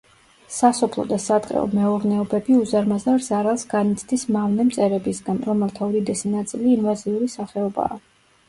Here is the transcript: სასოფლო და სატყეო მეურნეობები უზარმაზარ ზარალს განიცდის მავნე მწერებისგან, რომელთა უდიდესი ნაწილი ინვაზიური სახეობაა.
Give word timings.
სასოფლო 0.53 1.03
და 1.11 1.17
სატყეო 1.25 1.61
მეურნეობები 1.73 2.57
უზარმაზარ 2.61 3.21
ზარალს 3.27 3.67
განიცდის 3.75 4.25
მავნე 4.39 4.67
მწერებისგან, 4.71 5.45
რომელთა 5.51 5.91
უდიდესი 5.93 6.33
ნაწილი 6.39 6.73
ინვაზიური 6.79 7.31
სახეობაა. 7.37 8.05